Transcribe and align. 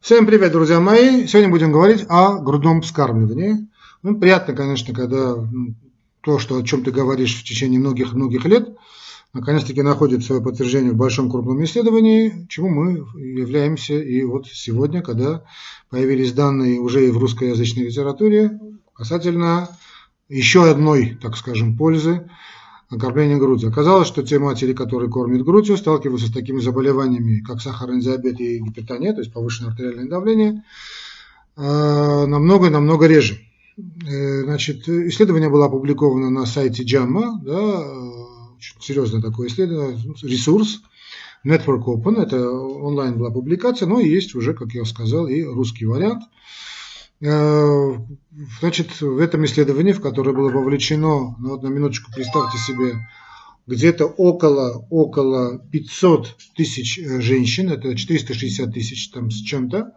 Всем 0.00 0.26
привет, 0.26 0.52
друзья 0.52 0.80
мои! 0.80 1.26
Сегодня 1.26 1.50
будем 1.50 1.72
говорить 1.72 2.06
о 2.08 2.38
грудном 2.38 2.80
вскармливании. 2.80 3.68
Ну, 4.02 4.18
приятно, 4.18 4.54
конечно, 4.54 4.94
когда 4.94 5.34
то, 6.22 6.38
что, 6.38 6.56
о 6.56 6.62
чем 6.62 6.82
ты 6.82 6.90
говоришь 6.90 7.38
в 7.38 7.44
течение 7.44 7.78
многих-многих 7.78 8.46
лет, 8.46 8.70
наконец-таки 9.34 9.82
находит 9.82 10.24
свое 10.24 10.40
подтверждение 10.40 10.92
в 10.92 10.96
большом 10.96 11.30
крупном 11.30 11.62
исследовании, 11.64 12.46
чему 12.48 12.70
мы 12.70 13.06
являемся 13.20 13.92
и 14.00 14.24
вот 14.24 14.46
сегодня, 14.46 15.02
когда 15.02 15.44
появились 15.90 16.32
данные 16.32 16.80
уже 16.80 17.06
и 17.06 17.10
в 17.10 17.18
русскоязычной 17.18 17.84
литературе 17.84 18.58
касательно 18.94 19.68
еще 20.30 20.70
одной, 20.70 21.18
так 21.20 21.36
скажем, 21.36 21.76
пользы 21.76 22.26
кормления 22.98 23.38
грудью. 23.38 23.70
Оказалось, 23.70 24.08
что 24.08 24.22
те 24.22 24.38
матери, 24.38 24.72
которые 24.72 25.10
кормят 25.10 25.44
грудью, 25.44 25.76
сталкиваются 25.76 26.28
с 26.28 26.32
такими 26.32 26.60
заболеваниями, 26.60 27.40
как 27.40 27.60
сахарный 27.60 28.00
диабет 28.00 28.40
и 28.40 28.58
гипертония, 28.58 29.12
то 29.12 29.20
есть 29.20 29.32
повышенное 29.32 29.70
артериальное 29.70 30.08
давление, 30.08 30.64
намного-намного 31.56 33.06
реже. 33.06 33.40
Э, 33.76 34.42
значит, 34.42 34.88
исследование 34.88 35.48
было 35.48 35.66
опубликовано 35.66 36.30
на 36.30 36.46
сайте 36.46 36.84
JAMA, 36.84 37.40
да, 37.42 37.80
очень 38.56 38.76
серьезное 38.80 39.22
такое 39.22 39.48
исследование, 39.48 39.98
ресурс, 40.22 40.82
Network 41.46 41.84
Open, 41.84 42.20
это 42.20 42.50
онлайн 42.50 43.16
была 43.16 43.30
публикация, 43.30 43.88
но 43.88 44.00
есть 44.00 44.34
уже, 44.34 44.52
как 44.52 44.72
я 44.72 44.84
сказал, 44.84 45.26
и 45.28 45.42
русский 45.42 45.86
вариант– 45.86 46.24
Э, 46.32 46.69
значит, 47.20 49.00
в 49.00 49.18
этом 49.18 49.44
исследовании, 49.44 49.92
в 49.92 50.00
которое 50.00 50.32
было 50.32 50.50
вовлечено, 50.50 51.36
ну 51.38 51.50
вот 51.50 51.62
на 51.62 51.68
минуточку 51.68 52.10
представьте 52.12 52.58
себе, 52.58 52.94
где-то 53.66 54.06
около, 54.06 54.86
около 54.90 55.58
500 55.70 56.36
тысяч 56.56 56.98
э, 56.98 57.20
женщин, 57.20 57.70
это 57.70 57.94
460 57.94 58.72
тысяч 58.72 59.10
там 59.10 59.30
с 59.30 59.42
чем-то, 59.42 59.92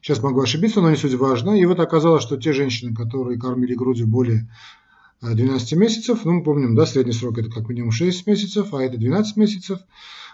сейчас 0.00 0.22
могу 0.22 0.40
ошибиться, 0.40 0.80
но 0.80 0.90
не 0.90 0.96
суть 0.96 1.14
важно, 1.14 1.50
и 1.50 1.64
вот 1.66 1.80
оказалось, 1.80 2.22
что 2.22 2.36
те 2.36 2.52
женщины, 2.52 2.94
которые 2.94 3.38
кормили 3.38 3.74
грудью 3.74 4.06
более 4.06 4.48
12 5.20 5.72
э, 5.72 5.76
месяцев, 5.76 6.24
ну 6.24 6.34
мы 6.34 6.42
помним, 6.42 6.74
да, 6.74 6.86
средний 6.86 7.12
срок 7.12 7.38
это 7.38 7.50
как 7.50 7.68
минимум 7.68 7.90
6 7.90 8.26
месяцев, 8.26 8.72
а 8.72 8.82
это 8.82 8.96
12 8.96 9.36
месяцев, 9.36 9.80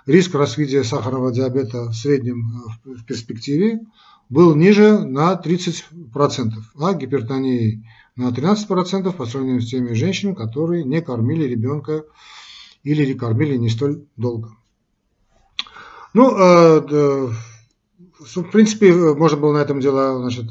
риск 0.07 0.35
развития 0.35 0.85
сахарного 0.85 1.33
диабета 1.33 1.89
в 1.89 1.95
среднем 1.95 2.63
в 2.85 3.05
перспективе 3.05 3.81
был 4.29 4.55
ниже 4.55 4.99
на 5.01 5.41
30%, 5.43 6.53
а 6.79 6.95
гипертонии 6.95 7.85
на 8.17 8.31
13% 8.31 9.13
по 9.13 9.27
сравнению 9.27 9.61
с 9.61 9.71
теми 9.71 9.93
женщинами, 9.93 10.35
которые 10.35 10.85
не 10.85 11.01
кормили 11.01 11.45
ребенка 11.45 12.05
или 12.83 13.13
кормили 13.15 13.57
не 13.57 13.71
столь 13.71 14.05
долго. 14.17 14.51
Ну, 16.13 16.31
э, 16.37 17.33
в 18.21 18.43
принципе, 18.53 18.93
можно 18.93 19.39
было 19.39 19.53
на 19.55 19.63
этом 19.63 19.81
дело 19.81 20.21
значит, 20.21 20.47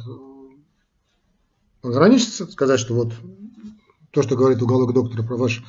ограничиться, 1.81 2.45
сказать, 2.47 2.79
что 2.79 2.93
вот 2.95 3.13
то, 4.11 4.21
что 4.21 4.35
говорит 4.35 4.61
уголок 4.61 4.93
доктора 4.93 5.23
про 5.23 5.37
ваш 5.37 5.63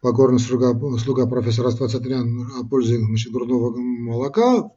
покорный 0.00 0.40
слуга, 0.40 0.74
слуга 0.98 1.26
профессора 1.26 1.68
Аствацатрян 1.68 2.50
о 2.60 2.64
пользе 2.64 2.98
значит, 2.98 3.32
грудного 3.32 3.76
молока, 3.76 4.70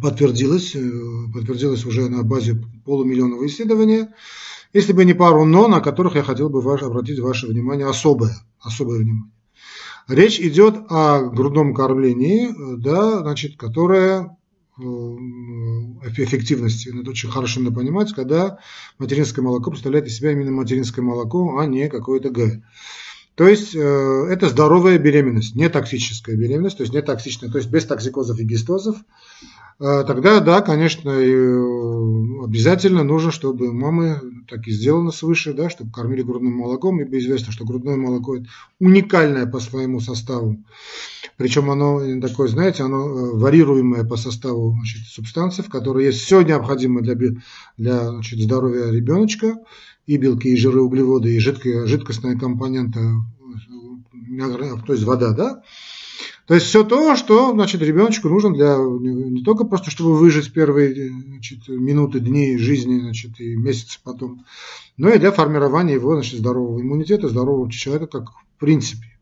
подтвердилось, 0.00 0.74
э, 0.74 0.90
подтвердилось 1.32 1.84
уже 1.84 2.08
на 2.08 2.22
базе 2.22 2.60
полумиллионного 2.84 3.46
исследования, 3.46 4.14
если 4.72 4.92
бы 4.92 5.04
не 5.04 5.14
пару 5.14 5.44
«но», 5.44 5.68
на 5.68 5.80
которых 5.80 6.16
я 6.16 6.22
хотел 6.22 6.50
бы 6.50 6.60
ваш, 6.60 6.82
обратить 6.82 7.18
ваше 7.18 7.46
внимание, 7.46 7.86
особое, 7.86 8.36
особое 8.60 8.98
внимание. 8.98 9.32
Речь 10.08 10.38
идет 10.38 10.76
о 10.88 11.22
грудном 11.22 11.74
кормлении, 11.74 12.50
да, 12.76 13.20
значит, 13.20 13.56
которое 13.56 14.36
э, 14.78 14.82
эффективности. 14.82 16.88
Это 16.88 17.10
очень 17.10 17.30
хорошо 17.30 17.60
надо 17.60 17.74
понимать, 17.74 18.12
когда 18.12 18.58
материнское 18.98 19.44
молоко 19.44 19.70
представляет 19.70 20.06
из 20.06 20.16
себя 20.16 20.32
именно 20.32 20.52
материнское 20.52 21.04
молоко, 21.04 21.58
а 21.58 21.66
не 21.66 21.88
какое-то 21.88 22.30
Г. 22.30 22.62
То 23.36 23.46
есть 23.46 23.74
э, 23.74 23.78
это 23.78 24.48
здоровая 24.48 24.98
беременность, 24.98 25.56
не 25.56 25.68
токсическая 25.68 26.36
беременность, 26.36 26.78
то 26.78 26.84
есть 26.84 26.94
не 26.94 27.02
токсичная, 27.02 27.50
то 27.50 27.58
есть 27.58 27.70
без 27.70 27.84
токсикозов 27.84 28.38
и 28.38 28.44
гистозов. 28.44 28.96
Э, 29.78 30.04
тогда, 30.06 30.40
да, 30.40 30.62
конечно, 30.62 31.10
э, 31.10 32.44
обязательно 32.44 33.04
нужно, 33.04 33.30
чтобы 33.30 33.72
мамы 33.72 34.20
так 34.48 34.66
и 34.66 34.70
сделано 34.70 35.10
свыше, 35.10 35.52
да, 35.52 35.68
чтобы 35.68 35.92
кормили 35.92 36.22
грудным 36.22 36.54
молоком, 36.54 37.00
ибо 37.00 37.18
известно, 37.18 37.52
что 37.52 37.66
грудное 37.66 37.96
молоко 37.96 38.36
уникальное 38.80 39.46
по 39.46 39.60
своему 39.60 40.00
составу. 40.00 40.56
Причем 41.36 41.70
оно 41.70 42.00
такое, 42.20 42.48
знаете, 42.48 42.84
оно 42.84 43.36
варьируемое 43.36 44.04
по 44.04 44.16
составу 44.16 44.72
значит, 44.72 45.06
субстанций, 45.08 45.62
в 45.62 45.68
которой 45.68 46.06
есть 46.06 46.20
все 46.20 46.40
необходимое 46.40 47.02
для, 47.02 47.14
для 47.76 48.08
значит, 48.08 48.40
здоровья 48.40 48.90
ребеночка, 48.90 49.58
и 50.06 50.16
белки, 50.16 50.48
и 50.48 50.56
жиры, 50.56 50.80
углеводы, 50.80 51.34
и 51.34 51.40
жидкая, 51.40 51.84
жидкостная 51.84 52.38
компонента, 52.38 53.00
то 54.86 54.92
есть 54.92 55.04
вода, 55.04 55.32
да? 55.32 55.62
То 56.46 56.54
есть 56.54 56.66
все 56.66 56.84
то, 56.84 57.16
что 57.16 57.52
значит, 57.52 57.82
ребеночку 57.82 58.28
нужно 58.28 58.54
для 58.54 58.76
не 58.76 59.42
только 59.42 59.64
просто, 59.64 59.90
чтобы 59.90 60.16
выжить 60.16 60.52
первые 60.52 61.10
значит, 61.10 61.66
минуты, 61.68 62.20
дни 62.20 62.56
жизни 62.56 63.00
значит, 63.00 63.40
и 63.40 63.56
месяцы 63.56 63.98
потом, 64.02 64.44
но 64.96 65.08
и 65.08 65.18
для 65.18 65.32
формирования 65.32 65.94
его 65.94 66.14
значит, 66.14 66.38
здорового 66.38 66.80
иммунитета, 66.80 67.28
здорового 67.28 67.70
человека 67.70 68.06
как 68.06 68.30
в 68.30 68.60
принципе. 68.60 69.18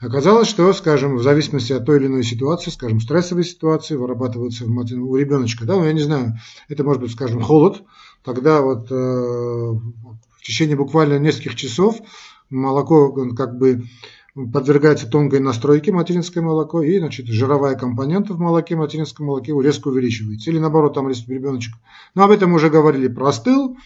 Оказалось, 0.00 0.48
что, 0.48 0.70
скажем, 0.74 1.16
в 1.16 1.22
зависимости 1.22 1.72
от 1.72 1.86
той 1.86 1.96
или 1.96 2.06
иной 2.08 2.24
ситуации, 2.24 2.70
скажем, 2.70 3.00
стрессовой 3.00 3.44
ситуации, 3.44 3.96
вырабатывается 3.96 4.66
у 4.66 5.16
ребеночка, 5.16 5.64
да, 5.64 5.76
ну, 5.76 5.84
я 5.84 5.94
не 5.94 6.02
знаю, 6.02 6.34
это 6.68 6.84
может 6.84 7.00
быть, 7.00 7.12
скажем, 7.12 7.40
холод, 7.40 7.82
тогда 8.22 8.60
вот 8.60 8.90
э, 8.90 8.94
в 8.94 10.42
течение 10.42 10.76
буквально 10.76 11.18
нескольких 11.18 11.54
часов 11.54 12.00
молоко 12.50 13.12
как 13.34 13.56
бы 13.56 13.84
подвергается 14.34 15.08
тонкой 15.08 15.40
настройке 15.40 15.92
материнское 15.92 16.42
молоко, 16.42 16.82
и 16.82 16.98
значит, 16.98 17.26
жировая 17.26 17.76
компонента 17.76 18.34
в 18.34 18.40
молоке, 18.40 18.74
материнском 18.74 19.26
молоке 19.26 19.52
резко 19.52 19.88
увеличивается. 19.88 20.50
Или 20.50 20.58
наоборот, 20.58 20.94
там 20.94 21.08
ребеночек. 21.08 21.74
Но 22.14 22.24
об 22.24 22.30
этом 22.30 22.52
уже 22.52 22.68
говорили, 22.68 23.08
простыл, 23.08 23.76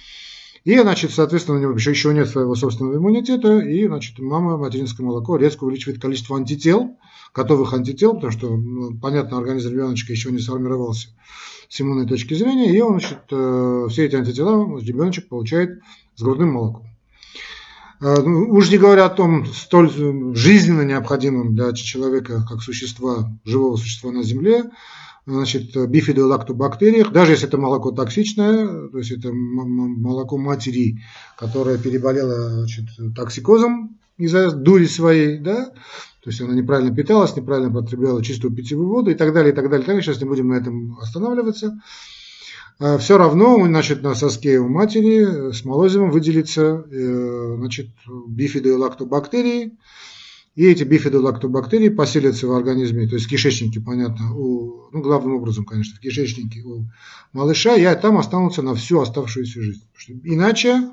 и, 0.65 0.79
значит, 0.79 1.13
соответственно, 1.13 1.59
у 1.59 1.61
него 1.61 1.73
еще, 1.73 1.91
еще 1.91 2.13
нет 2.13 2.29
своего 2.29 2.55
собственного 2.55 2.97
иммунитета, 2.97 3.59
и, 3.59 3.87
значит, 3.87 4.19
мама 4.19 4.57
материнское 4.57 5.07
молоко 5.07 5.37
резко 5.37 5.65
увеличивает 5.65 6.01
количество 6.01 6.37
антител, 6.37 6.97
готовых 7.35 7.75
антител, 7.75 8.15
потому 8.15 8.33
что, 8.33 8.57
ну, 8.57 8.99
понятно, 8.99 9.39
организм 9.39 9.71
ребеночка 9.71 10.13
еще 10.13 10.31
не 10.33 10.39
сформировался 10.39 11.09
с 11.69 11.81
иммунной 11.81 12.07
точки 12.07 12.35
зрения, 12.35 12.75
и 12.75 12.81
он, 12.81 13.01
значит, 13.01 13.19
э, 13.31 13.87
все 13.91 14.07
эти 14.07 14.17
антитела 14.17 14.79
ребеночек 14.81 15.29
получает 15.29 15.81
с 16.17 16.23
грудным 16.23 16.53
молоком. 16.53 16.87
Э, 18.01 18.23
ну, 18.23 18.51
уж 18.51 18.71
не 18.71 18.79
говоря 18.79 19.07
о 19.07 19.11
том, 19.11 19.47
столь 19.47 19.91
жизненно 20.35 20.83
необходимым 20.83 21.55
для 21.55 21.73
человека, 21.73 22.45
как 22.49 22.63
существа, 22.63 23.31
живого 23.45 23.77
существа 23.77 24.13
на 24.13 24.23
Земле, 24.23 24.65
значит, 25.27 25.77
бифидолактобактериях, 25.89 27.13
даже 27.13 27.33
если 27.33 27.49
это 27.49 27.59
молоко 27.59 27.91
токсичное, 27.91 28.89
то 28.89 28.99
есть 28.99 29.11
это 29.11 29.31
молоко 29.33 30.39
матери, 30.39 31.03
которое 31.37 31.77
переболело 31.79 32.51
значит, 32.51 32.87
токсикозом 33.15 33.99
из-за 34.17 34.53
дури 34.53 34.87
своей, 34.87 35.39
да, 35.39 35.67
то 35.67 36.31
есть 36.31 36.41
она 36.41 36.55
неправильно 36.55 36.95
питалась, 36.95 37.37
неправильно 37.37 37.73
потребляла 37.73 38.23
чистую 38.23 38.55
питьевую 38.55 38.89
воду 38.89 39.11
и 39.11 39.15
так 39.15 39.33
далее, 39.33 39.53
и 39.53 39.57
так 39.57 39.71
далее. 39.71 39.87
Так, 39.87 40.03
сейчас 40.03 40.21
не 40.21 40.27
будем 40.27 40.49
на 40.49 40.55
этом 40.55 40.99
останавливаться. 41.01 41.81
А 42.81 42.97
все 42.97 43.19
равно, 43.19 43.57
значит, 43.67 44.03
на 44.03 44.15
соске 44.15 44.59
у 44.61 44.69
матери 44.69 45.53
с 45.53 45.65
молозивом 45.65 46.13
выделится 46.13 46.87
э, 46.89 47.55
значит, 47.57 47.89
бифидолактобактерии, 48.29 49.77
и 50.55 50.65
эти 50.65 50.85
бифидолактобактерии 50.85 51.89
поселятся 51.89 52.47
в 52.47 52.53
организме, 52.53 53.09
то 53.09 53.15
есть 53.15 53.27
в 53.27 53.29
кишечнике, 53.29 53.81
понятно, 53.81 54.33
у, 54.33 54.91
ну, 54.93 55.01
главным 55.01 55.35
образом, 55.35 55.65
конечно, 55.65 55.97
в 55.97 56.01
кишечнике 56.01 56.63
у 56.63 56.85
малыша, 57.33 57.75
и 57.75 58.01
там 58.01 58.17
останутся 58.17 58.63
на 58.63 58.77
всю 58.77 59.01
оставшуюся 59.01 59.61
жизнь. 59.61 59.83
Иначе 60.23 60.89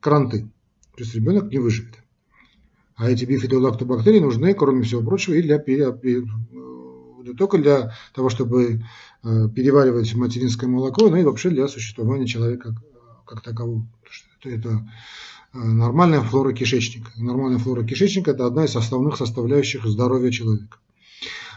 кранты, 0.00 0.48
то 0.96 1.02
есть 1.02 1.14
ребенок 1.14 1.50
не 1.50 1.58
выживет. 1.58 1.96
А 2.94 3.10
эти 3.10 3.26
бифидолактобактерии 3.26 4.20
нужны, 4.20 4.54
кроме 4.54 4.84
всего 4.84 5.02
прочего, 5.02 5.34
и 5.34 5.42
для 5.42 5.58
не 7.26 7.34
только 7.34 7.58
для 7.58 7.92
того, 8.14 8.28
чтобы 8.28 8.82
э, 9.22 9.48
переваривать 9.54 10.14
материнское 10.14 10.68
молоко, 10.68 11.08
но 11.08 11.16
и 11.16 11.24
вообще 11.24 11.50
для 11.50 11.68
существования 11.68 12.26
человека 12.26 12.74
как 13.24 13.42
такового. 13.42 13.86
Это 14.44 14.88
э, 15.52 15.58
нормальная 15.58 16.20
флора 16.20 16.52
кишечника. 16.52 17.10
Нормальная 17.16 17.58
флора 17.58 17.84
кишечника– 17.84 18.30
это 18.32 18.46
одна 18.46 18.64
из 18.64 18.76
основных 18.76 19.16
составляющих 19.16 19.84
здоровья 19.84 20.30
человека. 20.30 20.78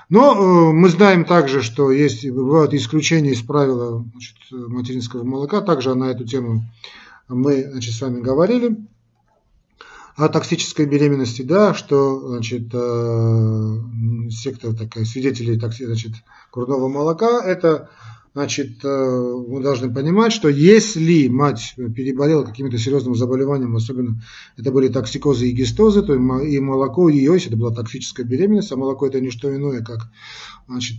Но 0.09 0.33
э, 0.33 0.73
мы 0.73 0.89
знаем 0.89 1.23
также, 1.23 1.61
что 1.61 1.91
есть, 1.91 2.27
бывают 2.27 2.73
исключения 2.73 3.31
из 3.31 3.41
правила 3.41 4.03
значит, 4.11 4.35
материнского 4.49 5.23
молока. 5.23 5.61
Также 5.61 5.93
на 5.93 6.05
эту 6.05 6.25
тему 6.25 6.65
мы 7.27 7.63
значит, 7.69 7.93
с 7.93 8.01
вами 8.01 8.21
говорили 8.21 8.77
о 10.19 10.27
токсической 10.27 10.85
беременности, 10.85 11.41
да, 11.43 11.73
что 11.73 12.19
значит, 12.27 12.69
э, 12.73 13.77
секта 14.29 14.75
такая, 14.75 15.05
свидетелей 15.05 15.57
токси, 15.57 15.85
значит, 15.85 16.11
грудного 16.51 16.89
молока, 16.89 17.41
это 17.41 17.89
значит, 18.33 18.83
э, 18.83 19.43
мы 19.47 19.61
должны 19.61 19.93
понимать, 19.93 20.31
что 20.31 20.49
если 20.49 21.27
мать 21.27 21.73
переболела 21.75 22.43
каким-то 22.43 22.77
серьезным 22.77 23.15
заболеванием, 23.15 23.75
особенно 23.75 24.21
это 24.57 24.71
были 24.71 24.87
токсикозы 24.87 25.49
и 25.49 25.53
гистозы, 25.53 26.01
то 26.03 26.13
и 26.13 26.59
молоко 26.59 27.09
ее, 27.09 27.33
если 27.33 27.49
это 27.49 27.57
была 27.57 27.73
токсическая 27.73 28.25
беременность, 28.25 28.71
а 28.71 28.77
молоко 28.77 29.07
это 29.07 29.19
не 29.19 29.31
что 29.31 29.53
иное, 29.55 29.81
как 29.81 30.09
значит, 30.69 30.97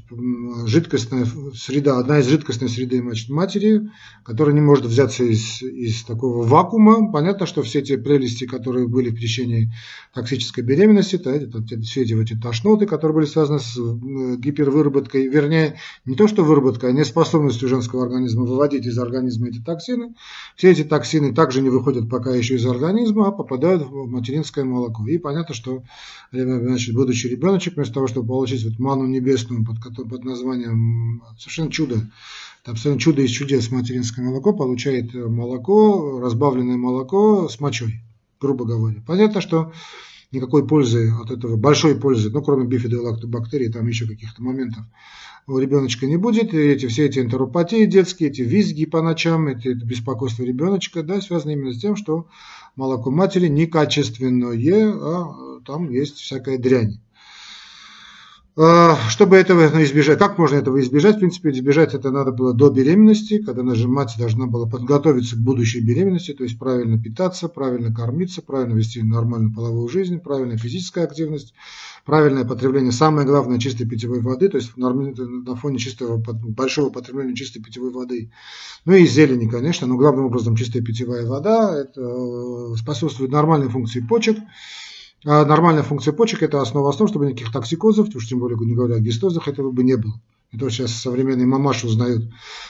жидкостная 0.67 1.27
среда, 1.55 1.99
одна 1.99 2.19
из 2.19 2.27
жидкостной 2.27 2.69
среды 2.69 3.01
значит, 3.01 3.31
матери, 3.31 3.89
которая 4.25 4.55
не 4.55 4.61
может 4.61 4.85
взяться 4.85 5.23
из, 5.23 5.63
из 5.63 6.03
такого 6.03 6.45
вакуума. 6.45 7.13
Понятно, 7.13 7.47
что 7.47 7.63
все 7.63 7.79
эти 7.79 7.97
прелести, 7.97 8.47
которые 8.47 8.89
были 8.89 9.11
в 9.11 9.21
течение 9.21 9.73
токсической 10.13 10.65
беременности, 10.65 11.19
то 11.19 11.31
это, 11.31 11.63
все 11.83 12.03
эти, 12.03 12.21
эти 12.21 12.35
тошноты, 12.35 12.87
которые 12.87 13.15
были 13.15 13.27
связаны 13.27 13.61
с 13.61 13.77
гипервыработкой, 13.77 15.29
вернее, 15.29 15.79
не 16.05 16.17
то 16.17 16.27
что 16.27 16.43
выработкой, 16.43 16.91
а 16.91 16.93
неспособностью 17.21 17.69
женского 17.69 18.05
организма 18.05 18.45
выводить 18.45 18.87
из 18.87 18.99
организма 18.99 19.49
эти 19.49 19.61
токсины. 19.61 20.15
Все 20.57 20.71
эти 20.71 20.85
токсины 20.85 21.35
также 21.35 21.61
не 21.61 21.69
выходят 21.69 22.09
пока 22.09 22.35
еще 22.35 22.55
из 22.55 22.65
организма, 22.65 23.29
а 23.29 23.33
попадают 23.33 23.83
в 23.83 24.07
материнское 24.07 24.65
молоко. 24.65 25.07
И 25.07 25.19
понятно, 25.19 25.55
что 25.55 25.83
значит, 26.33 26.95
будущий 26.95 27.29
ребеночек, 27.29 27.75
вместо 27.75 27.95
того, 27.95 28.07
чтобы 28.07 28.29
получить 28.29 28.65
вот 28.65 28.79
ману 28.79 29.07
небесную, 29.07 29.65
под, 29.65 30.09
под 30.09 30.25
названием 30.25 31.23
совершенно 31.39 31.71
чудо. 31.71 32.11
Это 32.63 32.73
абсолютно 32.73 33.01
чудо 33.01 33.23
из 33.23 33.31
чудес 33.31 33.71
материнское 33.71 34.25
молоко 34.25 34.55
получает 34.55 35.13
молоко, 35.15 36.21
разбавленное 36.21 36.77
молоко 36.77 37.49
с 37.49 37.61
мочой, 37.61 38.01
грубо 38.41 38.65
говоря. 38.65 39.03
Понятно, 39.07 39.41
что 39.43 39.73
никакой 40.33 40.67
пользы 40.67 41.13
от 41.23 41.31
этого, 41.31 41.57
большой 41.57 41.97
пользы, 41.97 42.31
ну, 42.31 42.43
кроме 42.43 42.67
бифидолактобактерий, 42.67 43.71
там 43.71 43.87
еще 43.87 44.07
каких-то 44.07 44.43
моментов, 44.43 44.85
у 45.47 45.59
ребеночка 45.59 46.07
не 46.07 46.17
будет. 46.17 46.55
И 46.55 46.59
эти, 46.59 46.87
все 46.87 47.07
эти 47.07 47.19
энтеропатии 47.19 47.85
детские, 47.87 48.31
эти 48.31 48.43
визги 48.43 48.87
по 48.87 49.03
ночам, 49.03 49.49
эти, 49.49 49.69
это 49.77 49.85
беспокойство 49.85 50.43
ребеночка, 50.45 51.03
да, 51.03 51.21
связано 51.21 51.53
именно 51.53 51.73
с 51.73 51.81
тем, 51.81 51.97
что 51.97 52.29
молоко 52.77 53.11
матери 53.11 53.49
некачественное, 53.49 54.95
а 55.01 55.61
там 55.67 55.91
есть 55.91 56.17
всякая 56.17 56.59
дрянь. 56.59 57.01
А, 58.63 58.95
чтобы 59.09 59.39
этого 59.39 59.69
избежать, 59.85 60.19
как 60.19 60.37
можно 60.37 60.57
этого 60.57 60.79
избежать? 60.83 61.17
В 61.17 61.21
принципе, 61.21 61.49
избежать 61.49 61.95
это 61.95 62.11
надо 62.11 62.31
было 62.31 62.53
до 62.53 62.69
беременности, 62.69 63.43
когда 63.43 63.63
мать 63.63 64.17
должна 64.19 64.47
была 64.49 64.67
подготовиться 64.67 65.37
к 65.37 65.39
будущей 65.39 65.81
беременности, 65.81 66.35
то 66.35 66.45
есть 66.45 66.59
правильно 66.59 67.03
питаться, 67.03 67.49
правильно 67.49 67.95
кормиться, 67.95 68.43
правильно 68.43 68.75
вести 68.75 69.03
нормальную 69.03 69.55
половую 69.55 69.89
жизнь, 69.89 70.19
правильная 70.19 70.59
физическая 70.59 71.05
активность, 71.05 71.55
правильное 72.05 72.45
потребление, 72.45 72.93
самое 72.93 73.27
главное, 73.27 73.59
чистой 73.59 73.87
питьевой 73.87 74.21
воды, 74.21 74.51
то 74.51 74.59
есть 74.59 74.77
на 74.77 75.57
фоне 75.57 75.79
чистого, 75.79 76.19
большого 76.19 76.91
потребления 76.91 77.35
чистой 77.35 77.63
питьевой 77.63 77.93
воды. 77.93 78.31
Ну 78.85 78.93
и 78.93 79.07
зелени, 79.07 79.49
конечно, 79.49 79.87
но 79.87 79.97
главным 79.97 80.27
образом 80.27 80.55
чистая 80.55 80.83
питьевая 80.83 81.25
вода, 81.25 81.81
это 81.81 82.03
э, 82.03 82.77
способствует 82.77 83.31
нормальной 83.31 83.71
функции 83.71 84.01
почек, 84.01 84.37
а 85.25 85.45
нормальная 85.45 85.83
функция 85.83 86.13
почек– 86.13 86.43
это 86.43 86.63
основа 86.63 86.91
основ, 86.91 87.09
чтобы 87.09 87.27
никаких 87.27 87.53
токсикозов, 87.53 88.15
уж 88.15 88.27
тем 88.27 88.39
более 88.39 88.59
не 88.59 88.75
говоря 88.75 88.97
о 88.97 89.01
гистозах, 89.01 89.49
этого 89.49 89.71
бы 89.71 89.85
не 89.85 89.97
было. 89.97 90.15
И 90.51 90.59
то 90.59 90.69
сейчас 90.69 90.93
современные 90.93 91.47
мамаши 91.47 91.87
узнают, 91.87 92.25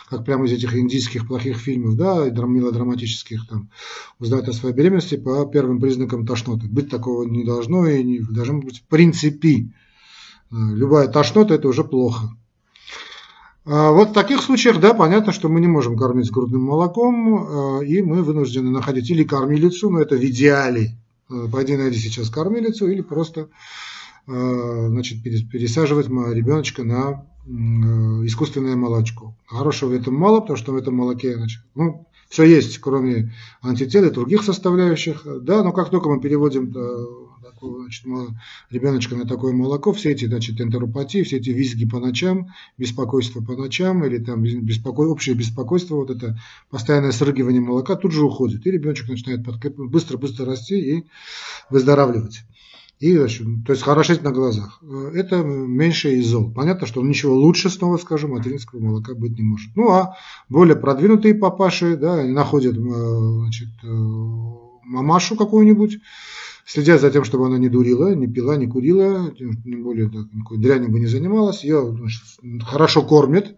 как 0.09 0.25
прямо 0.25 0.45
из 0.45 0.53
этих 0.53 0.77
индийских 0.77 1.27
плохих 1.27 1.57
фильмов, 1.57 1.97
да, 1.97 2.27
и 2.27 2.31
мелодраматических, 2.31 3.49
там, 3.49 3.71
узнают 4.19 4.49
о 4.49 4.53
своей 4.53 4.75
беременности 4.75 5.17
по 5.17 5.47
первым 5.47 5.81
признакам 5.81 6.27
тошноты. 6.27 6.67
Быть 6.69 6.91
такого 6.91 7.23
не 7.25 7.45
должно 7.45 7.87
и 7.87 8.03
не 8.03 8.19
должно 8.19 8.59
быть 8.61 8.81
в 8.81 8.87
принципе. 8.87 9.73
Любая 10.51 11.09
тошнота– 11.09 11.55
это 11.57 11.69
уже 11.69 11.85
плохо. 11.85 12.37
А 13.65 13.93
вот 13.93 14.11
в 14.11 14.13
таких 14.13 14.43
случаях, 14.43 14.81
да, 14.81 14.93
понятно, 14.93 15.33
что 15.33 15.49
мы 15.49 15.61
не 15.61 15.69
можем 15.69 15.97
кормить 15.97 16.31
грудным 16.31 16.63
молоком, 16.63 17.79
а, 17.79 17.81
и 17.81 18.03
мы 18.03 18.23
вынуждены 18.23 18.71
находить 18.71 19.09
или 19.11 19.23
кормилицу, 19.23 19.91
но 19.91 20.01
это 20.01 20.17
в 20.17 20.25
идеале, 20.25 20.97
Э, 21.10 21.10
пойди 21.53 21.77
найди 21.77 21.99
сейчас 21.99 22.31
кормилицу 22.31 22.89
или 22.89 23.01
просто 23.01 23.49
э, 24.27 24.87
значит, 24.89 25.23
пересаживать 25.23 26.09
ребеночка 26.09 26.85
на 26.85 27.27
э, 27.47 27.51
искусственное 28.27 28.77
молочко. 28.77 29.35
Хорошего 29.47 29.91
в 29.91 29.95
этом 29.95 30.15
мало, 30.15 30.41
потому 30.41 30.57
что 30.57 30.73
в 30.73 30.77
этом 30.77 30.95
молоке 30.95 31.37
значит, 31.37 31.63
ну, 31.75 32.07
все 32.29 32.45
есть, 32.45 32.79
кроме 32.79 33.35
антител 33.63 34.05
и 34.05 34.11
других 34.11 34.43
составляющих. 34.43 35.27
Да, 35.43 35.65
но 35.65 35.73
как 35.73 35.91
только 35.91 36.09
мы 36.09 36.21
переводим 36.21 36.71
значит, 37.61 38.05
ребеночка 38.71 39.17
на 39.17 39.27
такое 39.27 39.53
молоко, 39.53 39.93
все 39.93 40.13
эти 40.13 40.27
значит, 40.27 40.61
энтеропатии, 40.61 41.23
все 41.23 41.37
эти 41.37 41.51
визги 41.51 41.87
по 41.87 41.99
ночам, 41.99 42.49
беспокойство 42.79 43.41
по 43.41 43.57
ночам 43.57 44.05
или 44.05 44.19
там 44.19 44.43
беспоко... 44.43 45.01
общее 45.01 45.35
беспокойство, 45.35 45.97
вот 45.97 46.11
это 46.11 46.39
постоянное 46.71 47.13
срыгивание 47.13 47.61
молока 47.61 47.97
тут 47.97 48.13
же 48.13 48.25
уходит. 48.25 48.67
И 48.67 48.71
ребеночек 48.71 49.09
начинает 49.09 49.43
быстро-быстро 49.77 50.47
расти 50.47 50.99
и 50.99 51.05
выздоравливать. 51.71 52.45
И, 53.01 53.17
общем, 53.17 53.65
то 53.65 53.73
есть 53.73 53.83
хорошеть 53.83 54.23
на 54.23 54.31
глазах. 54.31 54.83
Это 55.15 55.43
меньше 55.43 56.17
из 56.17 56.27
зол. 56.27 56.53
Понятно, 56.53 56.87
что 56.87 57.03
ничего 57.03 57.35
лучше, 57.35 57.71
снова 57.71 57.97
скажу, 57.97 58.29
материнского 58.29 58.79
молока 58.79 59.15
быть 59.15 59.39
не 59.39 59.43
может. 59.43 59.75
Ну, 59.75 59.91
а 59.91 60.17
более 60.51 60.77
продвинутые 60.77 61.35
папаши, 61.35 61.97
да, 61.97 62.23
находят 62.25 62.77
э, 62.77 62.79
значит, 62.79 63.71
э, 63.83 63.87
мамашу 63.87 65.37
какую-нибудь, 65.37 65.97
следят 66.71 67.01
за 67.01 67.11
тем, 67.11 67.25
чтобы 67.25 67.47
она 67.47 67.59
не 67.59 67.69
дурила, 67.69 68.15
не 68.15 68.29
пила, 68.29 68.57
не 68.57 68.69
курила, 68.69 69.35
тем 69.37 69.53
более 69.83 70.09
так, 70.09 70.33
никакой 70.33 70.59
дрянью 70.59 70.91
бы 70.91 71.01
не 71.01 71.07
занималась. 71.07 71.65
Ее 71.65 71.95
значит, 71.97 72.23
хорошо 72.65 73.03
кормят. 73.03 73.57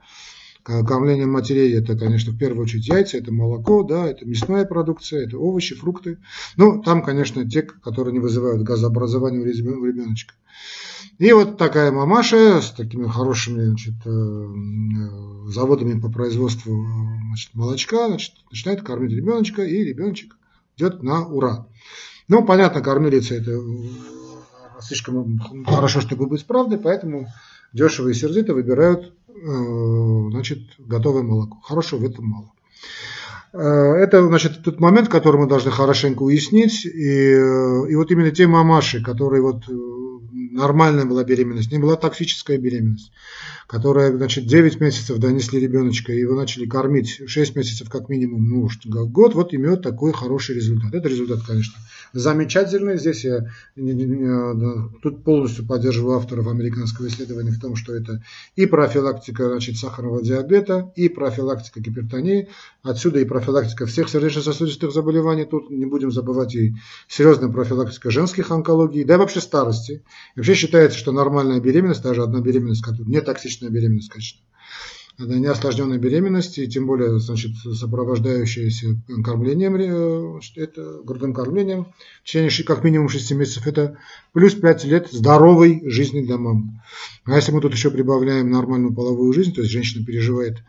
Кормление 0.63 1.27
матерей 1.27 1.75
это, 1.77 1.99
конечно, 1.99 2.33
в 2.33 2.39
первую 2.39 2.63
очередь 2.63 2.87
яйца, 2.87 3.19
это 3.19 3.33
молоко, 3.33 3.83
да, 3.83 4.07
это 4.07 4.25
мясная 4.25 4.65
продукция, 4.65 5.27
это 5.27 5.37
овощи, 5.37 5.75
фрукты. 5.75 6.19
Ну, 6.57 6.81
там, 6.83 7.03
конечно, 7.03 7.49
те, 7.49 7.63
которые 7.63 8.13
не 8.13 8.21
вызывают 8.21 8.63
газообразования 8.63 9.41
у 9.41 9.45
ребеночка. 9.45 10.35
И 11.19 11.33
вот 11.33 11.59
такая 11.59 11.91
мамаша 11.91 12.63
с 12.63 12.71
такими 12.71 13.09
хорошими 13.09 13.65
значит, 13.65 13.95
э, 14.07 14.09
э, 14.09 15.51
заводами 15.51 16.01
по 16.01 16.11
производству 16.11 16.87
значит, 17.27 17.55
молочка 17.55 18.07
значит, 18.07 18.35
начинает 18.49 18.83
кормить 18.83 19.11
ребеночка, 19.11 19.63
и 19.65 19.85
ребеночек 19.85 20.37
идет 20.77 21.03
на 21.03 21.27
ура. 21.27 21.67
Ну, 22.29 22.45
понятно, 22.45 22.81
кормилица 22.81 23.35
это 23.35 23.59
слишком 24.81 25.39
хорошо, 25.67 26.01
чтобы 26.01 26.27
быть 26.27 26.47
правдой, 26.47 26.79
поэтому 26.79 27.29
дешево 27.73 28.09
и 28.09 28.15
сердито 28.15 28.55
выбирают 28.55 29.13
э, 29.29 30.31
значит, 30.31 30.61
готовое 30.79 31.23
молоко. 31.23 31.59
Хорошего 31.63 32.01
в 32.01 32.05
этом 32.05 32.27
мало. 32.27 32.53
Э, 33.53 33.59
это, 33.59 34.27
значит, 34.27 34.63
тот 34.63 34.81
момент, 34.81 35.09
который 35.09 35.41
мы 35.41 35.49
должны 35.49 35.71
хорошенько 35.71 36.23
уяснить. 36.23 36.85
И, 36.85 37.35
э, 37.35 37.89
и 37.89 37.95
вот 37.95 38.11
именно 38.11 38.31
те 38.31 38.47
мамаши, 38.47 39.03
которые 39.03 39.43
вот 39.43 39.65
нормальная 40.53 41.05
была 41.05 41.25
беременность, 41.25 41.73
не 41.73 41.79
была 41.79 41.97
токсическая 41.97 42.59
беременность, 42.59 43.13
которая, 43.67 44.17
значит, 44.17 44.47
9 44.47 44.81
месяцев 44.81 45.19
донесли 45.19 45.59
ребеночка, 45.59 46.13
и 46.13 46.21
его 46.21 46.35
начали 46.35 46.67
кормить 46.67 47.23
6 47.27 47.57
месяцев 47.57 47.89
как 47.89 48.09
минимум, 48.09 48.49
ну, 48.49 48.69
год, 49.07 49.35
вот 49.35 49.55
имеет 49.55 49.83
такой 49.83 50.13
хороший 50.13 50.55
результат. 50.55 50.95
Это 50.95 51.09
результат, 51.09 51.41
конечно, 51.47 51.75
замечательный. 52.13 52.99
Здесь 52.99 53.25
я 53.25 53.47
тут 55.03 55.25
полностью 55.25 55.67
поддерживаю 55.67 56.17
авторов 56.19 56.47
американского 56.49 57.09
исследования 57.09 57.51
в 57.51 57.61
том, 57.61 57.75
что 57.75 57.95
это 57.95 58.23
и 58.55 58.67
профилактика 58.67 59.49
значит, 59.49 59.77
сахарного 59.77 60.23
диабета, 60.23 60.93
и 60.95 61.09
профилактика 61.09 61.81
гипертонии, 61.81 62.49
отсюда 62.83 63.21
и 63.21 63.25
профилактика 63.25 63.87
всех 63.87 64.09
сердечно-сосудистых 64.09 64.93
заболеваний. 64.93 65.45
Тут 65.45 65.71
не 65.71 65.87
будем 65.87 66.11
забывать 66.11 66.55
и 66.55 66.75
серьезная 67.09 67.49
профилактика 67.49 68.11
женских 68.11 68.51
онкологий, 68.51 69.05
да 69.05 69.15
и 69.15 69.17
вообще 69.17 69.41
старости. 69.41 70.03
И 70.37 70.42
вообще 70.43 70.55
считается, 70.55 70.99
что 70.99 71.13
нормальная 71.13 71.61
беременность, 71.61 72.03
даже 72.03 72.25
одна 72.25 72.41
беременность, 72.41 72.85
не 73.07 73.21
токсичная 73.21 73.71
беременность, 73.71 74.09
конечно, 74.09 74.41
это 75.17 75.39
неосложненная 75.39 75.99
беременность, 75.99 76.59
и 76.59 76.67
тем 76.67 76.89
более 76.89 77.21
значит, 77.21 77.53
сопровождающаяся 77.59 79.01
кормлением, 79.23 79.77
э, 79.77 80.41
это 80.57 81.01
грудным 81.05 81.33
кормлением 81.33 81.87
в 82.25 82.27
течение 82.27 82.51
как 82.65 82.83
минимум 82.83 83.09
6 83.09 83.31
месяцев, 83.33 83.69
это 83.69 83.99
плюс 84.33 84.55
5 84.55 84.85
лет 84.87 85.09
здоровой 85.13 85.81
жизни 85.89 86.23
для 86.23 86.39
мамы. 86.39 86.83
А 87.25 87.37
если 87.37 87.53
мы 87.53 87.61
тут 87.61 87.73
еще 87.73 87.93
прибавляем 87.93 88.51
нормальную 88.51 88.93
половую 88.93 89.33
жизнь, 89.33 89.55
то 89.55 89.61
есть 89.61 89.73
женщина 89.73 90.05
переживает 90.05 90.65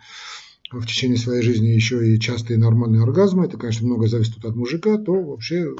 в 0.71 0.85
течение 0.85 1.17
своей 1.17 1.41
жизни 1.41 1.69
еще 1.69 2.13
и 2.13 2.19
частые 2.19 2.59
нормальные 2.59 3.01
оргазмы, 3.01 3.45
это, 3.45 3.57
конечно, 3.57 3.87
много 3.87 4.07
зависит 4.07 4.45
от 4.45 4.55
мужика, 4.55 4.99
то 4.99 5.13
вообще 5.13 5.73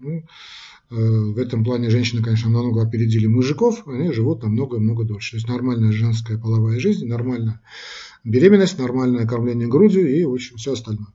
ну, 0.00 0.22
в 0.94 1.38
этом 1.38 1.64
плане 1.64 1.90
женщины, 1.90 2.22
конечно, 2.22 2.50
намного 2.50 2.82
опередили 2.82 3.26
мужиков, 3.26 3.86
они 3.86 4.12
живут 4.12 4.42
намного-много 4.42 5.04
дольше. 5.04 5.32
То 5.32 5.36
есть 5.38 5.48
нормальная 5.48 5.92
женская 5.92 6.38
половая 6.38 6.78
жизнь, 6.78 7.06
нормальная 7.06 7.60
беременность, 8.22 8.78
нормальное 8.78 9.26
кормление 9.26 9.68
грудью 9.68 10.08
и, 10.08 10.24
в 10.24 10.32
общем, 10.32 10.56
все 10.56 10.72
остальное. 10.72 11.08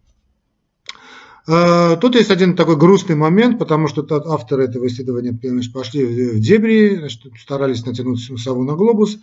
А, 1.47 1.95
тут 1.95 2.15
есть 2.15 2.29
один 2.29 2.55
такой 2.55 2.77
грустный 2.77 3.15
момент, 3.15 3.57
потому 3.57 3.87
что 3.87 4.05
авторы 4.31 4.65
этого 4.65 4.85
исследования 4.87 5.37
значит, 5.41 5.73
пошли 5.73 6.05
в 6.05 6.39
дебри, 6.39 6.97
значит, 6.97 7.23
старались 7.39 7.85
натянуть 7.85 8.19
сову 8.39 8.63
на 8.63 8.75
глобус. 8.75 9.17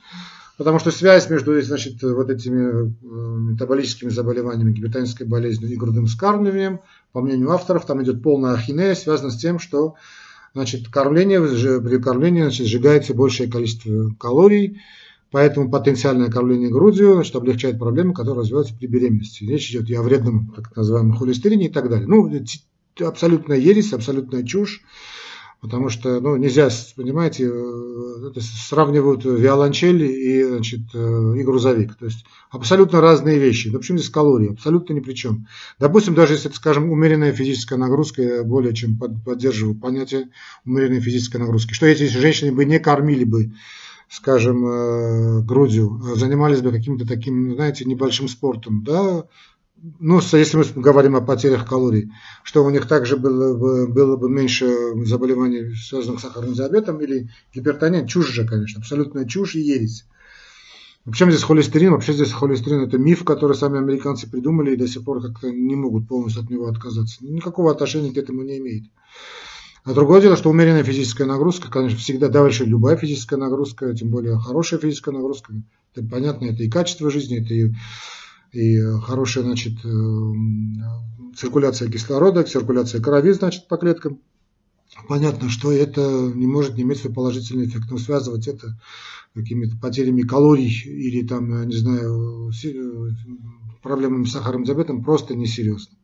потому 0.56 0.78
что 0.78 0.90
связь 0.90 1.28
между 1.28 1.60
значит, 1.62 2.02
вот 2.02 2.30
этими 2.30 2.94
метаболическими 3.50 4.08
заболеваниями, 4.08 4.72
гипертонической 4.72 5.26
болезнью 5.26 5.70
и 5.70 5.76
грудным 5.76 6.06
вскармливанием, 6.06 6.80
по 7.12 7.20
мнению 7.20 7.50
авторов, 7.50 7.86
там 7.86 8.02
идет 8.02 8.22
полная 8.22 8.54
ахинея, 8.54 8.94
связана 8.94 9.30
с 9.30 9.36
тем, 9.36 9.58
что 9.58 9.94
значит, 10.56 10.88
кормление, 10.88 11.40
при 11.40 11.98
кормлении 11.98 12.42
значит, 12.42 12.66
сжигается 12.66 13.14
большее 13.14 13.50
количество 13.50 14.10
калорий, 14.18 14.80
Поэтому 15.32 15.70
потенциальное 15.70 16.30
кормление 16.30 16.70
грудью 16.70 17.14
значит, 17.14 17.34
облегчает 17.34 17.78
проблемы, 17.78 18.14
которые 18.14 18.42
развиваются 18.42 18.74
при 18.74 18.86
беременности. 18.86 19.44
Речь 19.44 19.70
идет 19.70 19.90
и 19.90 19.94
о 19.94 20.02
вредном 20.02 20.52
так 20.54 20.74
называемом 20.74 21.16
холестерине 21.16 21.66
и 21.66 21.70
так 21.70 21.90
далее. 21.90 22.06
Ну, 22.06 22.30
абсолютная 23.04 23.58
ересь, 23.58 23.92
абсолютная 23.92 24.44
чушь. 24.44 24.82
Потому 25.60 25.88
что, 25.88 26.20
ну, 26.20 26.36
нельзя, 26.36 26.68
понимаете, 26.96 27.50
э, 27.50 28.40
сравнивают 28.40 29.24
виолончель 29.24 30.02
и, 30.02 30.44
значит, 30.44 30.80
э, 30.94 31.34
и 31.38 31.42
грузовик. 31.42 31.96
То 31.96 32.04
есть 32.04 32.24
абсолютно 32.50 33.00
разные 33.00 33.38
вещи. 33.38 33.70
Да 33.70 33.78
почему 33.78 33.98
здесь 33.98 34.10
калории? 34.10 34.52
Абсолютно 34.52 34.92
ни 34.92 35.00
при 35.00 35.14
чем. 35.14 35.46
Допустим, 35.78 36.14
даже 36.14 36.34
если 36.34 36.50
это, 36.50 36.56
скажем, 36.56 36.90
умеренная 36.90 37.32
физическая 37.32 37.78
нагрузка, 37.78 38.22
я 38.22 38.44
более 38.44 38.74
чем 38.74 38.98
поддерживаю 38.98 39.74
понятие 39.74 40.28
умеренной 40.64 41.00
физической 41.00 41.38
нагрузки. 41.38 41.72
Что 41.72 41.86
если 41.86 42.06
женщины 42.06 42.52
бы 42.52 42.64
не 42.64 42.78
кормили 42.78 43.24
бы 43.24 43.52
скажем, 44.08 44.64
э, 44.66 45.40
грудью, 45.42 46.00
занимались 46.14 46.60
бы 46.60 46.70
каким-то 46.70 47.06
таким, 47.06 47.54
знаете, 47.54 47.84
небольшим 47.84 48.28
спортом, 48.28 48.84
да, 48.84 49.24
ну, 50.00 50.20
если 50.20 50.56
мы 50.56 50.64
говорим 50.74 51.16
о 51.16 51.20
потерях 51.20 51.68
калорий, 51.68 52.10
что 52.42 52.64
у 52.64 52.70
них 52.70 52.86
также 52.86 53.16
было 53.16 53.56
бы, 53.56 53.86
было 53.86 54.16
бы 54.16 54.30
меньше 54.30 54.66
заболеваний, 55.04 55.74
связанных 55.74 56.20
с 56.20 56.22
сахарным 56.22 56.54
диабетом 56.54 57.00
или 57.00 57.28
гипертонией, 57.54 58.06
чушь 58.06 58.28
же, 58.28 58.46
конечно, 58.46 58.80
абсолютная 58.80 59.26
чушь 59.26 59.54
и 59.54 59.60
ересь. 59.60 60.06
Причем 61.04 61.30
здесь 61.30 61.44
холестерин? 61.44 61.92
Вообще 61.92 62.14
здесь 62.14 62.32
холестерин 62.32 62.82
это 62.82 62.98
миф, 62.98 63.22
который 63.24 63.54
сами 63.54 63.78
американцы 63.78 64.28
придумали 64.28 64.72
и 64.72 64.76
до 64.76 64.88
сих 64.88 65.04
пор 65.04 65.22
как-то 65.22 65.50
не 65.50 65.76
могут 65.76 66.08
полностью 66.08 66.42
от 66.42 66.50
него 66.50 66.66
отказаться. 66.66 67.24
Никакого 67.24 67.70
отношения 67.70 68.12
к 68.12 68.16
этому 68.16 68.42
не 68.42 68.58
имеет. 68.58 68.84
А 69.84 69.92
другое 69.92 70.20
дело, 70.20 70.36
что 70.36 70.50
умеренная 70.50 70.82
физическая 70.82 71.28
нагрузка, 71.28 71.70
конечно, 71.70 71.96
всегда 71.98 72.28
дальше 72.28 72.64
любая 72.64 72.96
физическая 72.96 73.38
нагрузка, 73.38 73.94
тем 73.94 74.10
более 74.10 74.36
хорошая 74.36 74.80
физическая 74.80 75.14
нагрузка. 75.14 75.52
Это 75.94 76.04
понятно, 76.04 76.46
это 76.46 76.64
и 76.64 76.68
качество 76.68 77.08
жизни, 77.08 77.40
это 77.40 77.54
и, 77.54 77.72
и 78.52 78.80
хорошая, 79.02 79.44
значит, 79.44 79.74
э, 79.84 80.32
циркуляция 81.36 81.90
кислорода, 81.90 82.42
циркуляция 82.44 83.00
крови, 83.00 83.32
значит, 83.32 83.68
по 83.68 83.76
клеткам. 83.76 84.20
Понятно, 85.08 85.48
что 85.50 85.72
это 85.72 86.00
не 86.34 86.46
может 86.46 86.76
не 86.76 86.82
иметь 86.82 87.00
свой 87.00 87.12
положительный 87.12 87.66
эффект, 87.66 87.90
но 87.90 87.98
связывать 87.98 88.48
это 88.48 88.80
какими-то 89.34 89.76
потерями 89.76 90.22
калорий 90.22 90.70
или 90.70 91.26
там, 91.26 91.68
не 91.68 91.76
знаю, 91.76 92.50
проблемами 93.82 94.24
с 94.24 94.32
сахарным 94.32 94.64
диабетом 94.64 95.04
просто 95.04 95.34
несерьезно. 95.34 95.96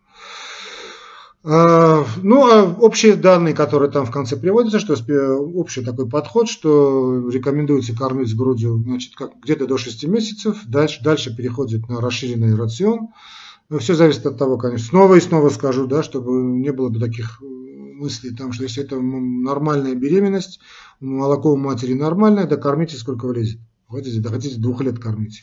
А, 1.45 2.05
ну, 2.23 2.47
а 2.47 2.65
общие 2.81 3.17
данные, 3.17 3.53
которые 3.53 3.91
там 3.91 4.07
в 4.07 4.13
конце 4.13 4.37
приводятся, 4.37 4.79
что 4.79 4.95
общий 5.39 5.83
такой 5.83 6.09
подход, 6.09 6.49
что 6.49 7.29
рекомендуется 7.29 7.97
кормить 7.97 8.29
с 8.29 8.35
грудью 8.35 8.81
значит, 8.85 9.17
как 9.17 9.33
где-то 9.43 9.67
до 9.67 9.77
6 9.77 10.05
месяцев, 10.07 10.59
дальше, 10.67 11.03
дальше 11.03 11.35
переходит 11.35 11.89
на 11.89 12.01
расширенный 12.01 12.55
рацион. 12.55 13.09
Все 13.79 13.95
зависит 13.95 14.25
от 14.27 14.39
того, 14.39 14.57
конечно. 14.57 14.87
Снова 14.87 15.17
и 15.17 15.21
снова 15.21 15.49
скажу, 15.49 15.87
да, 15.87 16.03
чтобы 16.03 16.33
не 16.33 16.71
было 16.73 16.91
бы 16.91 17.01
таких 17.01 17.41
мыслей, 17.41 18.31
там, 18.37 18.53
что 18.53 18.63
если 18.63 18.85
это 18.85 19.01
нормальная 19.01 19.95
беременность, 19.95 20.61
молоко 21.01 21.53
у 21.53 21.57
матери 21.57 21.95
нормальное, 21.95 22.47
да 22.47 22.57
кормите 22.57 22.97
сколько 22.97 23.27
влезет. 23.27 23.61
Хотите, 23.89 24.21
да 24.21 24.31
хотите 24.31 24.61
двух 24.61 24.81
лет 24.81 24.99
кормите. 24.99 25.43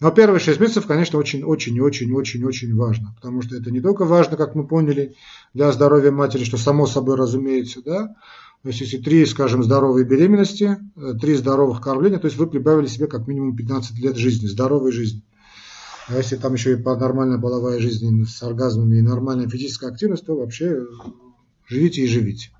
Но 0.00 0.10
первые 0.10 0.40
6 0.40 0.60
месяцев, 0.60 0.86
конечно, 0.86 1.18
очень-очень-очень-очень-очень 1.18 2.74
важно, 2.74 3.14
потому 3.16 3.42
что 3.42 3.56
это 3.56 3.70
не 3.70 3.80
только 3.80 4.04
важно, 4.04 4.36
как 4.36 4.54
мы 4.54 4.66
поняли, 4.66 5.14
для 5.54 5.70
здоровья 5.72 6.10
матери, 6.10 6.44
что 6.44 6.56
само 6.56 6.86
собой 6.86 7.16
разумеется, 7.16 7.80
да, 7.82 8.16
то 8.64 8.68
есть 8.68 8.80
если 8.80 8.96
три, 8.96 9.26
скажем, 9.26 9.62
здоровые 9.62 10.06
беременности, 10.06 10.78
э, 10.96 11.12
три 11.20 11.34
здоровых 11.34 11.82
кормления, 11.82 12.18
то 12.18 12.26
есть 12.26 12.38
вы 12.38 12.46
прибавили 12.46 12.86
себе 12.86 13.06
как 13.06 13.28
минимум 13.28 13.54
15 13.54 13.98
лет 13.98 14.16
жизни, 14.16 14.46
здоровой 14.46 14.90
жизни. 14.90 15.22
А 16.08 16.16
если 16.16 16.36
там 16.36 16.54
еще 16.54 16.72
и 16.72 16.76
нормальная 16.76 17.38
половая 17.38 17.78
жизнь 17.78 18.24
с 18.24 18.42
оргазмами 18.42 18.96
и 18.96 19.02
нормальная 19.02 19.48
физическая 19.48 19.90
активность, 19.90 20.24
то 20.24 20.34
вообще 20.34 20.82
живите 21.66 22.02
и 22.02 22.06
живите. 22.06 22.53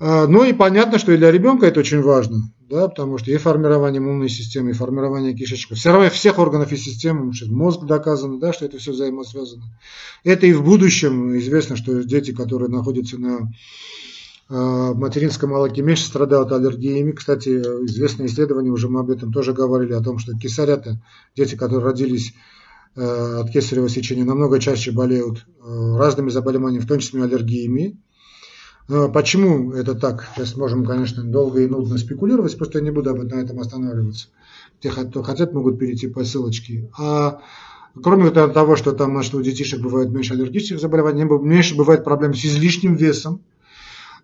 А, 0.00 0.26
ну 0.26 0.44
и 0.44 0.52
понятно, 0.52 0.98
что 0.98 1.12
и 1.12 1.16
для 1.16 1.30
ребенка 1.30 1.66
это 1.66 1.80
очень 1.80 2.02
важно 2.02 2.50
да, 2.70 2.88
потому 2.88 3.18
что 3.18 3.32
и 3.32 3.36
формирование 3.36 3.98
иммунной 3.98 4.28
системы, 4.28 4.70
и 4.70 4.74
формирование 4.74 5.34
кишечника, 5.34 5.74
все 5.74 5.90
равно 5.90 6.08
всех 6.08 6.38
органов 6.38 6.70
и 6.70 6.76
систем, 6.76 7.32
мозг 7.48 7.82
доказано, 7.82 8.38
да, 8.38 8.52
что 8.52 8.64
это 8.64 8.78
все 8.78 8.92
взаимосвязано. 8.92 9.64
Это 10.22 10.46
и 10.46 10.52
в 10.52 10.62
будущем 10.62 11.36
известно, 11.36 11.76
что 11.76 12.04
дети, 12.04 12.32
которые 12.32 12.70
находятся 12.70 13.18
на 13.18 13.38
э, 14.48 14.94
материнском 14.94 15.50
молоке, 15.50 15.82
меньше 15.82 16.04
страдают 16.04 16.52
аллергиями. 16.52 17.10
Кстати, 17.10 17.48
известные 17.48 18.28
исследования, 18.28 18.70
уже 18.70 18.88
мы 18.88 19.00
об 19.00 19.10
этом 19.10 19.32
тоже 19.32 19.52
говорили, 19.52 19.92
о 19.92 20.00
том, 20.00 20.20
что 20.20 20.38
кесарята, 20.38 21.02
дети, 21.36 21.56
которые 21.56 21.84
родились 21.84 22.34
э, 22.94 23.40
от 23.40 23.50
кесарево 23.50 23.88
сечения, 23.88 24.24
намного 24.24 24.60
чаще 24.60 24.92
болеют 24.92 25.44
разными 25.60 26.30
заболеваниями, 26.30 26.84
в 26.84 26.88
том 26.88 27.00
числе 27.00 27.24
аллергиями. 27.24 27.98
А 28.92 29.08
почему 29.08 29.72
это 29.72 29.94
так? 29.94 30.28
Сейчас 30.34 30.56
можем, 30.56 30.84
конечно, 30.84 31.22
долго 31.22 31.60
и 31.60 31.68
нудно 31.68 31.96
спекулировать, 31.96 32.56
просто 32.58 32.78
я 32.78 32.84
не 32.84 32.90
буду 32.90 33.14
на 33.14 33.34
этом 33.34 33.60
останавливаться. 33.60 34.28
Те, 34.80 34.90
кто 34.90 35.22
хотят, 35.22 35.52
могут 35.52 35.78
перейти 35.78 36.08
по 36.08 36.24
ссылочке. 36.24 36.90
А 36.98 37.40
кроме 38.02 38.30
того, 38.30 38.74
что 38.74 38.92
там 38.92 39.12
значит, 39.12 39.34
у 39.34 39.42
детишек 39.42 39.80
бывает 39.80 40.10
меньше 40.10 40.34
аллергических 40.34 40.80
заболеваний, 40.80 41.22
меньше 41.22 41.76
бывает 41.76 42.02
проблем 42.02 42.34
с 42.34 42.44
излишним 42.44 42.96
весом, 42.96 43.42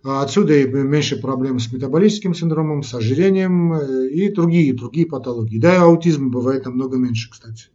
а 0.02 0.22
отсюда 0.22 0.54
и 0.54 0.66
меньше 0.66 1.20
проблем 1.20 1.60
с 1.60 1.70
метаболическим 1.70 2.34
синдромом, 2.34 2.82
с 2.82 2.92
ожирением 2.92 3.72
э, 3.72 4.08
и 4.08 4.30
другие, 4.30 4.72
другие 4.72 5.06
патологии. 5.06 5.58
Да, 5.58 5.74
и 5.74 5.78
аутизм 5.78 6.30
бывает 6.30 6.64
намного 6.64 6.96
меньше, 6.96 7.30
кстати. 7.30 7.66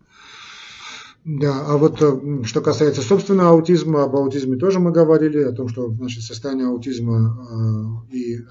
Да, 1.23 1.65
а 1.67 1.77
вот 1.77 2.01
э, 2.01 2.43
что 2.45 2.61
касается 2.61 3.03
собственного 3.03 3.51
аутизма, 3.51 4.03
об 4.03 4.15
аутизме 4.15 4.57
тоже 4.57 4.79
мы 4.79 4.91
говорили, 4.91 5.43
о 5.43 5.51
том, 5.51 5.69
что 5.69 5.87
значит, 5.93 6.23
состояние 6.23 6.65
аутизма 6.65 8.01
э, 8.09 8.15
и 8.15 8.37
э, 8.37 8.41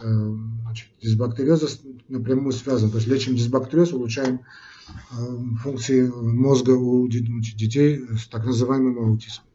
значит, 0.63 0.87
дисбактериоза 1.03 1.67
напрямую 2.09 2.53
связано. 2.53 2.93
То 2.93 2.99
есть 2.99 3.09
лечим 3.09 3.35
дисбактериоз, 3.35 3.93
улучшаем 3.93 4.41
функции 5.63 6.09
мозга 6.09 6.71
у 6.73 7.07
детей 7.07 8.05
с 8.19 8.27
так 8.27 8.45
называемым 8.45 8.99
аутизмом. 8.99 9.47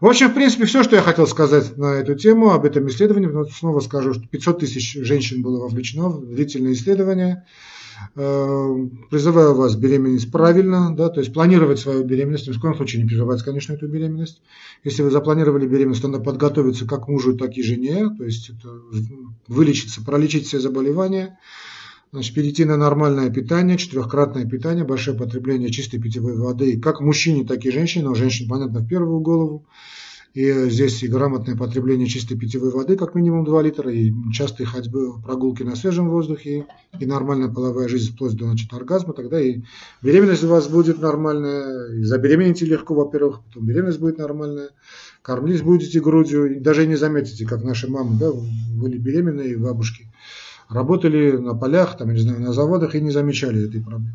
В 0.00 0.06
общем, 0.06 0.28
в 0.28 0.34
принципе, 0.34 0.66
все, 0.66 0.82
что 0.82 0.96
я 0.96 1.02
хотел 1.02 1.26
сказать 1.26 1.76
на 1.78 1.94
эту 1.94 2.14
тему, 2.14 2.50
об 2.50 2.64
этом 2.66 2.88
исследовании. 2.88 3.30
Снова 3.50 3.80
скажу, 3.80 4.14
что 4.14 4.28
500 4.28 4.60
тысяч 4.60 4.94
женщин 4.94 5.42
было 5.42 5.60
вовлечено 5.60 6.10
в 6.10 6.26
длительное 6.26 6.72
исследование. 6.72 7.46
Э, 8.16 8.86
призываю 9.10 9.54
вас 9.54 9.76
беременеть 9.76 10.30
правильно, 10.30 10.94
да, 10.94 11.08
то 11.08 11.20
есть 11.20 11.32
планировать 11.32 11.78
свою 11.78 12.04
беременность, 12.04 12.48
ни 12.48 12.52
в 12.52 12.60
коем 12.60 12.74
случае 12.74 13.02
не 13.02 13.08
прерывать, 13.08 13.42
конечно, 13.42 13.74
эту 13.74 13.86
беременность. 13.86 14.40
Если 14.84 15.02
вы 15.02 15.10
запланировали 15.10 15.66
беременность, 15.66 16.02
то 16.02 16.08
надо 16.08 16.24
подготовиться 16.24 16.86
как 16.86 17.08
мужу, 17.08 17.36
так 17.36 17.56
и 17.56 17.62
жене, 17.62 18.10
то 18.16 18.24
есть 18.24 18.50
это 18.50 18.68
вылечиться, 19.46 20.04
пролечить 20.04 20.46
все 20.46 20.58
заболевания, 20.58 21.38
значит, 22.12 22.34
перейти 22.34 22.64
на 22.64 22.76
нормальное 22.76 23.30
питание, 23.30 23.78
четырехкратное 23.78 24.46
питание, 24.46 24.84
большое 24.84 25.16
потребление 25.16 25.70
чистой 25.70 26.00
питьевой 26.00 26.36
воды, 26.36 26.80
как 26.80 27.00
мужчине, 27.00 27.44
так 27.44 27.64
и 27.64 27.70
женщине, 27.70 28.04
но 28.04 28.14
женщине, 28.14 28.48
понятно, 28.48 28.80
в 28.80 28.88
первую 28.88 29.20
голову. 29.20 29.66
И 30.34 30.52
здесь 30.68 31.02
и 31.02 31.08
грамотное 31.08 31.56
потребление 31.56 32.06
чистой 32.06 32.36
питьевой 32.36 32.70
воды, 32.70 32.96
как 32.96 33.14
минимум 33.14 33.44
2 33.44 33.62
литра, 33.62 33.90
и 33.90 34.12
частые 34.32 34.66
ходьбы, 34.66 35.20
прогулки 35.22 35.62
на 35.62 35.74
свежем 35.74 36.10
воздухе, 36.10 36.66
и 37.00 37.06
нормальная 37.06 37.48
половая 37.48 37.88
жизнь 37.88 38.12
вплоть 38.12 38.36
до 38.36 38.44
значит, 38.44 38.72
оргазма, 38.72 39.14
тогда 39.14 39.40
и 39.40 39.62
беременность 40.02 40.44
у 40.44 40.48
вас 40.48 40.68
будет 40.68 41.00
нормальная, 41.00 41.92
и 41.94 42.02
забеременеете 42.02 42.66
легко, 42.66 42.94
во-первых, 42.94 43.40
потом 43.44 43.66
беременность 43.66 44.00
будет 44.00 44.18
нормальная, 44.18 44.68
кормились 45.22 45.62
будете 45.62 46.00
грудью, 46.00 46.56
и 46.56 46.60
даже 46.60 46.86
не 46.86 46.96
заметите, 46.96 47.46
как 47.46 47.64
наши 47.64 47.90
мамы 47.90 48.18
да, 48.18 48.30
были 48.32 48.98
беременные, 48.98 49.56
бабушки, 49.56 50.06
работали 50.68 51.36
на 51.36 51.54
полях, 51.54 51.96
там, 51.96 52.12
не 52.12 52.20
знаю, 52.20 52.40
на 52.40 52.52
заводах 52.52 52.94
и 52.94 53.00
не 53.00 53.10
замечали 53.10 53.66
этой 53.66 53.82
проблемы. 53.82 54.14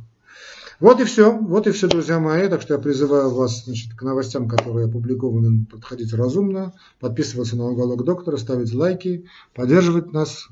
Вот 0.80 1.00
и 1.00 1.04
все, 1.04 1.38
вот 1.38 1.68
и 1.68 1.72
все, 1.72 1.88
друзья 1.88 2.20
мои. 2.20 2.48
Так 2.50 2.62
что 2.62 2.74
я 2.74 2.80
призываю 2.80 3.30
вас 3.30 3.66
значит, 3.66 3.94
к 3.94 4.02
новостям, 4.02 4.48
которые 4.48 4.88
опубликованы, 4.88 5.66
подходить 5.66 6.14
разумно, 6.14 6.74
подписываться 7.00 7.56
на 7.56 7.66
уголок 7.66 8.04
доктора, 8.04 8.38
ставить 8.38 8.74
лайки, 8.74 9.26
поддерживать 9.54 10.12
нас 10.12 10.50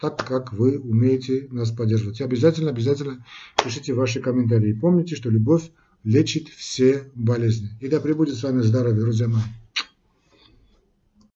так, 0.00 0.24
как 0.24 0.52
вы 0.52 0.78
умеете 0.78 1.48
нас 1.50 1.70
поддерживать. 1.70 2.20
И 2.20 2.24
обязательно, 2.24 2.70
обязательно 2.70 3.24
пишите 3.62 3.94
ваши 3.94 4.20
комментарии. 4.20 4.72
Помните, 4.72 5.16
что 5.16 5.30
любовь 5.30 5.70
лечит 6.02 6.48
все 6.48 7.10
болезни. 7.14 7.70
И 7.80 7.88
да 7.88 8.00
пребудет 8.00 8.34
с 8.34 8.42
вами 8.42 8.60
здоровье, 8.60 9.00
друзья 9.00 9.28
мои. 9.28 9.63